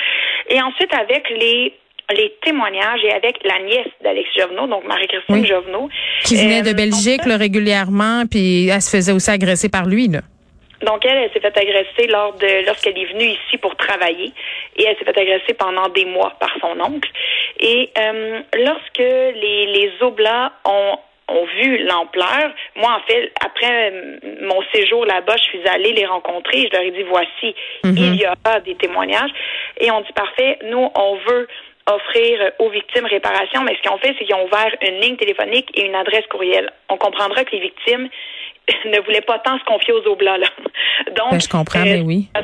Et 0.50 0.62
ensuite, 0.62 0.94
avec 0.94 1.30
les 1.30 1.74
les 2.16 2.34
témoignages 2.42 3.04
et 3.04 3.12
avec 3.12 3.38
la 3.44 3.60
nièce 3.64 3.92
d'Alex 4.02 4.30
Jovenot, 4.38 4.68
donc 4.68 4.88
Marie-Christine 4.88 5.46
Jovenot. 5.46 5.90
Qui 6.24 6.38
venait 6.38 6.62
de 6.62 6.70
euh, 6.70 6.74
Belgique 6.74 7.22
régulièrement, 7.26 8.24
puis 8.30 8.70
elle 8.70 8.82
se 8.82 8.96
faisait 8.96 9.12
aussi 9.12 9.30
agresser 9.30 9.68
par 9.68 9.86
lui. 9.86 10.08
Là. 10.08 10.22
Donc 10.82 11.06
elle, 11.06 11.18
elle 11.18 11.32
s'est 11.32 11.40
fait 11.40 11.58
agresser 11.58 12.08
lors 12.08 12.34
de 12.34 12.66
lorsqu'elle 12.66 12.98
est 12.98 13.06
venue 13.06 13.30
ici 13.30 13.58
pour 13.58 13.76
travailler 13.76 14.32
et 14.76 14.86
elle 14.86 14.96
s'est 14.98 15.06
fait 15.06 15.18
agresser 15.18 15.54
pendant 15.54 15.90
des 15.90 16.06
mois 16.06 16.34
par 16.40 16.52
son 16.62 16.80
oncle. 16.80 17.10
Et 17.60 17.90
euh, 17.98 18.42
lorsque 18.54 19.00
les, 19.00 19.66
les 19.68 19.92
Oblats 20.02 20.52
ont 20.66 20.98
ont 21.30 21.46
vu 21.46 21.84
l'ampleur. 21.84 22.54
Moi, 22.76 22.90
en 22.90 23.02
fait, 23.02 23.32
après 23.44 23.92
mon 24.42 24.62
séjour 24.74 25.06
là-bas, 25.06 25.36
je 25.38 25.44
suis 25.44 25.68
allée 25.68 25.94
les 25.94 26.06
rencontrer. 26.06 26.70
Je 26.72 26.78
leur 26.78 26.82
ai 26.86 26.92
dit, 26.92 27.04
voici, 27.04 27.56
mhm. 27.84 27.98
il 27.98 28.16
y 28.16 28.26
aura 28.26 28.60
des 28.62 28.76
témoignages. 28.76 29.32
Et 29.80 29.92
on 29.92 30.02
dit, 30.02 30.14
parfait, 30.14 30.58
nous, 30.64 30.90
on 30.96 31.16
veut 31.28 31.48
offrir 31.90 32.52
aux 32.60 32.70
victimes 32.70 33.06
réparation, 33.06 33.62
mais 33.64 33.76
ce 33.76 33.82
qu'ils 33.82 33.92
ont 33.92 33.98
fait, 33.98 34.14
c'est 34.20 34.26
qu'ils 34.26 34.36
ont 34.36 34.46
ouvert 34.46 34.76
une 34.82 35.00
ligne 35.00 35.16
téléphonique 35.16 35.70
et 35.74 35.86
une 35.86 35.96
adresse 35.96 36.26
courriel. 36.30 36.70
On 36.90 36.98
comprendra 36.98 37.46
que 37.46 37.52
les 37.52 37.62
victimes 37.62 38.10
ne 38.86 39.00
voulaient 39.02 39.22
pas 39.22 39.40
tant 39.40 39.58
se 39.58 39.64
confier 39.64 39.94
aux 39.94 40.06
Oblats. 40.08 40.38
Là. 40.38 40.48
Donc, 41.16 41.32
ben, 41.32 41.42
je 41.42 41.50
comprends, 41.50 41.84
mais 41.84 42.02
oui. 42.02 42.28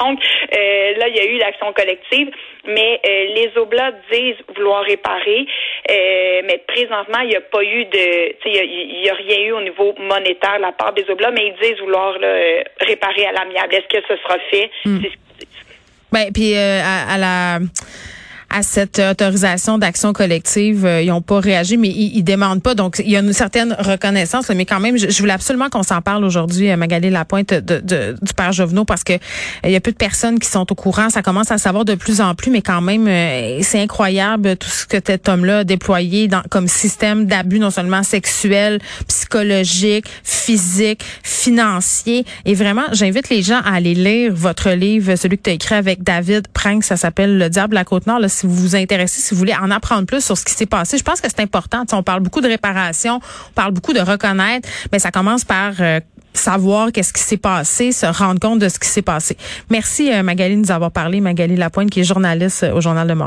Donc, 0.00 0.20
euh, 0.52 0.98
là, 0.98 1.08
il 1.08 1.16
y 1.16 1.20
a 1.20 1.24
eu 1.24 1.38
l'action 1.38 1.72
collective, 1.72 2.28
mais 2.66 3.00
euh, 3.06 3.34
les 3.34 3.50
Oblats 3.56 3.92
disent 4.12 4.36
vouloir 4.54 4.84
réparer, 4.84 5.46
euh, 5.90 6.42
mais 6.44 6.62
présentement, 6.66 7.20
il 7.22 7.28
n'y 7.28 7.36
a 7.36 7.40
pas 7.40 7.62
eu 7.62 7.84
de, 7.84 8.34
il 8.46 9.00
n'y 9.02 9.08
a, 9.08 9.14
rien 9.14 9.46
eu 9.46 9.52
au 9.52 9.60
niveau 9.62 9.94
monétaire 9.98 10.56
de 10.56 10.62
la 10.62 10.72
part 10.72 10.92
des 10.92 11.08
Oblats, 11.08 11.30
mais 11.30 11.46
ils 11.48 11.62
disent 11.62 11.80
vouloir 11.80 12.14
réparer 12.80 13.26
à 13.26 13.32
l'amiable. 13.32 13.74
Est-ce 13.74 13.88
que 13.88 14.04
ce 14.06 14.16
sera 14.22 14.38
fait? 14.50 14.70
Hmm. 14.84 14.98
Ben, 16.12 16.32
puis 16.32 16.54
à 16.56 17.16
la 17.18 17.58
à 18.50 18.62
cette 18.62 18.98
autorisation 18.98 19.78
d'action 19.78 20.12
collective. 20.12 20.86
Euh, 20.86 21.02
ils 21.02 21.08
n'ont 21.08 21.22
pas 21.22 21.40
réagi, 21.40 21.76
mais 21.76 21.88
ils, 21.88 22.16
ils 22.16 22.22
demandent 22.22 22.62
pas. 22.62 22.74
Donc, 22.74 23.02
il 23.04 23.10
y 23.10 23.16
a 23.16 23.20
une 23.20 23.32
certaine 23.32 23.76
reconnaissance, 23.78 24.48
mais 24.50 24.64
quand 24.64 24.80
même, 24.80 24.96
je, 24.96 25.18
voulais 25.18 25.32
absolument 25.32 25.68
qu'on 25.68 25.82
s'en 25.82 26.00
parle 26.00 26.24
aujourd'hui, 26.24 26.70
euh, 26.70 26.76
Magali 26.76 27.10
Lapointe, 27.10 27.52
de, 27.52 27.80
de, 27.80 28.16
du 28.20 28.34
père 28.34 28.52
Jovenot, 28.52 28.84
parce 28.84 29.04
que 29.04 29.14
euh, 29.14 29.18
il 29.64 29.70
y 29.70 29.76
a 29.76 29.80
peu 29.80 29.92
de 29.92 29.96
personnes 29.96 30.38
qui 30.38 30.48
sont 30.48 30.70
au 30.70 30.74
courant. 30.74 31.10
Ça 31.10 31.22
commence 31.22 31.50
à 31.50 31.58
savoir 31.58 31.84
de 31.84 31.94
plus 31.94 32.20
en 32.20 32.34
plus, 32.34 32.50
mais 32.50 32.62
quand 32.62 32.80
même, 32.80 33.06
c'est 33.62 33.80
incroyable 33.80 34.56
tout 34.56 34.68
ce 34.68 34.86
que 34.86 34.98
cet 35.04 35.28
homme-là 35.28 35.58
a 35.58 35.64
déployé 35.64 36.28
dans, 36.28 36.42
comme 36.50 36.68
système 36.68 37.26
d'abus, 37.26 37.58
non 37.58 37.70
seulement 37.70 38.02
sexuel, 38.02 38.80
psychologique, 39.08 40.06
physique, 40.22 41.02
financier. 41.22 42.24
Et 42.44 42.54
vraiment, 42.54 42.84
j'invite 42.92 43.28
les 43.28 43.42
gens 43.42 43.60
à 43.64 43.74
aller 43.74 43.94
lire 43.94 44.32
votre 44.34 44.70
livre, 44.70 45.16
celui 45.16 45.38
que 45.38 45.42
tu 45.44 45.50
as 45.50 45.54
écrit 45.54 45.74
avec 45.74 46.02
David 46.02 46.48
Prank, 46.48 46.84
ça 46.84 46.96
s'appelle 46.96 47.38
Le 47.38 47.50
diable 47.50 47.76
à 47.76 47.84
Côte-Nord 47.84 48.20
si 48.36 48.45
vous 48.46 48.54
vous 48.54 48.76
intéressez, 48.76 49.20
si 49.20 49.34
vous 49.34 49.38
voulez 49.38 49.54
en 49.54 49.70
apprendre 49.70 50.06
plus 50.06 50.24
sur 50.24 50.36
ce 50.36 50.44
qui 50.44 50.52
s'est 50.52 50.66
passé. 50.66 50.98
Je 50.98 51.04
pense 51.04 51.20
que 51.20 51.28
c'est 51.28 51.42
important. 51.42 51.84
on 51.92 52.02
parle 52.02 52.20
beaucoup 52.20 52.40
de 52.40 52.48
réparation, 52.48 53.20
on 53.50 53.52
parle 53.54 53.72
beaucoup 53.72 53.92
de 53.92 54.00
reconnaître, 54.00 54.68
mais 54.92 54.98
ça 54.98 55.10
commence 55.10 55.44
par 55.44 55.72
euh, 55.80 56.00
savoir 56.34 56.92
qu'est-ce 56.92 57.12
qui 57.12 57.22
s'est 57.22 57.36
passé, 57.36 57.92
se 57.92 58.06
rendre 58.06 58.40
compte 58.40 58.58
de 58.58 58.68
ce 58.68 58.78
qui 58.78 58.88
s'est 58.88 59.02
passé. 59.02 59.36
Merci 59.70 60.12
euh, 60.12 60.22
Magali 60.22 60.54
de 60.56 60.60
nous 60.60 60.70
avoir 60.70 60.90
parlé. 60.90 61.20
Magali 61.20 61.56
Lapointe, 61.56 61.90
qui 61.90 62.00
est 62.00 62.04
journaliste 62.04 62.66
au 62.72 62.80
Journal 62.80 63.06
de 63.08 63.14
Montréal. 63.14 63.24